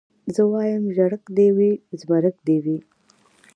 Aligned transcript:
زه 0.33 0.41
وايم 0.51 0.83
ژړک 0.95 1.23
دي 1.37 1.47
وي 1.57 1.71
زمرک 1.99 2.35
دي 2.47 2.57
وي 2.63 2.77